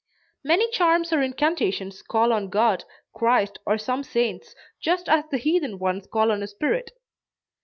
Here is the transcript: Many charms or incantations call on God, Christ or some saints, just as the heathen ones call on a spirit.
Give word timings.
Many 0.43 0.67
charms 0.71 1.13
or 1.13 1.21
incantations 1.21 2.01
call 2.01 2.33
on 2.33 2.49
God, 2.49 2.85
Christ 3.13 3.59
or 3.67 3.77
some 3.77 4.03
saints, 4.03 4.55
just 4.81 5.07
as 5.07 5.25
the 5.29 5.37
heathen 5.37 5.77
ones 5.77 6.07
call 6.07 6.31
on 6.31 6.41
a 6.41 6.47
spirit. 6.47 6.89